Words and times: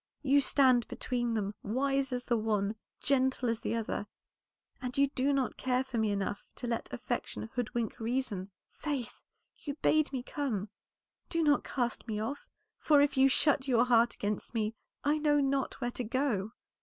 You 0.23 0.41
stand 0.41 0.87
between 0.87 1.35
them, 1.35 1.53
wise 1.61 2.11
as 2.11 2.25
the 2.25 2.35
one, 2.35 2.73
gentle 3.01 3.49
as 3.49 3.61
the 3.61 3.75
other, 3.75 4.07
and 4.81 4.97
you 4.97 5.09
do 5.09 5.31
not 5.31 5.57
care 5.57 5.83
for 5.83 5.99
me 5.99 6.09
enough 6.09 6.43
to 6.55 6.65
let 6.65 6.91
affection 6.91 7.51
hoodwink 7.53 7.99
reason. 7.99 8.49
Faith, 8.71 9.21
you 9.55 9.75
bade 9.75 10.11
me 10.11 10.23
come; 10.23 10.69
do 11.29 11.43
not 11.43 11.63
cast 11.63 12.07
me 12.07 12.19
off, 12.19 12.49
for 12.79 12.99
if 12.99 13.15
you 13.15 13.29
shut 13.29 13.67
your 13.67 13.85
heart 13.85 14.15
against 14.15 14.55
me 14.55 14.73
I 15.03 15.19
know 15.19 15.39
not 15.39 15.79
where 15.79 15.91
to 15.91 16.03
go." 16.03 16.53